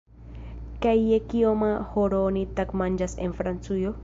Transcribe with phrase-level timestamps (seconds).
[0.85, 3.99] Kaj je kioma horo oni tagmanĝas en Francujo?